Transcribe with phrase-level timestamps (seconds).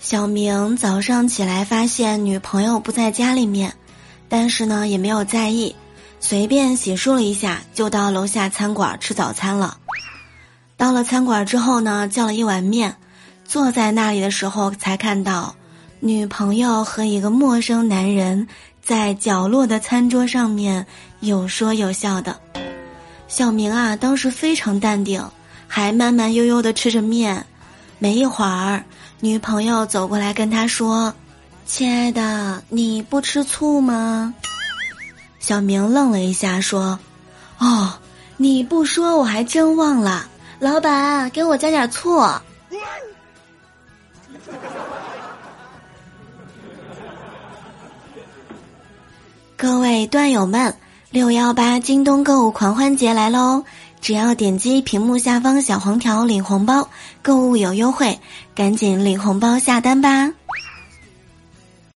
[0.00, 3.70] 小明早上起来发现女朋友不在家里面，
[4.30, 5.76] 但是呢也没有在意，
[6.20, 9.76] 随便洗漱了一下就到楼下餐馆吃早餐了。
[10.78, 12.96] 到了餐馆之后呢，叫了一碗面，
[13.44, 15.54] 坐在那里的时候才看到
[16.00, 18.48] 女朋友和一个陌生男人
[18.82, 20.86] 在角落的餐桌上面
[21.20, 22.40] 有说有笑的。
[23.28, 25.22] 小明啊，当时非常淡定，
[25.68, 27.44] 还慢慢悠悠的吃着面。
[28.00, 28.82] 没一会儿。
[29.20, 31.14] 女朋友走过来跟他说
[31.66, 34.34] ：“亲爱的，你不吃醋吗？”
[35.38, 36.98] 小明愣了一下，说
[37.60, 37.92] ：“哦，
[38.38, 40.26] 你不说我还真忘了。
[40.58, 42.20] 老板，给我加点醋。”
[49.56, 50.74] 各位段友们，
[51.10, 53.62] 六幺八京东购物狂欢节来喽！
[54.00, 56.88] 只要点击屏幕下方小黄条领红包，
[57.22, 58.18] 购物有优惠，
[58.54, 60.30] 赶紧领红包下单吧！